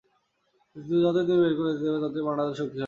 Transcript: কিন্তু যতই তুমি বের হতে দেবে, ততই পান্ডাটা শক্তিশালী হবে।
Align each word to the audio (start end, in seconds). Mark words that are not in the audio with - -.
কিন্তু 0.75 0.93
যতই 1.03 1.23
তুমি 1.27 1.39
বের 1.43 1.53
হতে 1.59 1.81
দেবে, 1.81 1.99
ততই 2.03 2.21
পান্ডাটা 2.25 2.53
শক্তিশালী 2.53 2.67
হবে। 2.67 2.79